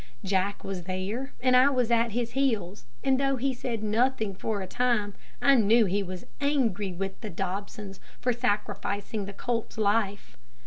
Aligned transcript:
Jack 0.23 0.63
was 0.63 0.85
there 0.85 1.31
and 1.41 1.55
I 1.55 1.69
was 1.69 1.91
at 1.91 2.13
his 2.13 2.31
heels, 2.31 2.85
and 3.03 3.19
though 3.19 3.35
he 3.35 3.53
said 3.53 3.83
nothing 3.83 4.33
for 4.33 4.59
a 4.61 4.65
time, 4.65 5.13
I 5.43 5.53
knew 5.53 5.85
he 5.85 6.01
was 6.01 6.25
angry 6.41 6.91
with 6.91 7.21
the 7.21 7.29
Dobsons 7.29 7.99
for 8.19 8.33
sacrificing 8.33 9.25
the 9.25 9.33
colt's 9.33 9.77
life. 9.77 10.37